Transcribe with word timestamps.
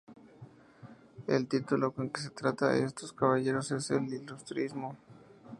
El 1.27 1.47
título 1.47 1.91
con 1.91 2.09
que 2.09 2.21
se 2.21 2.31
trata 2.31 2.71
a 2.71 2.75
estos 2.75 3.13
caballeros 3.13 3.69
es 3.69 3.91
el 3.91 4.09
de 4.09 4.15
Ilustrísimo. 4.17 4.97